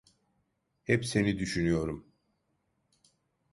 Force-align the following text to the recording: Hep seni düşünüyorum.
Hep 0.83 1.05
seni 1.05 1.39
düşünüyorum. 1.39 2.05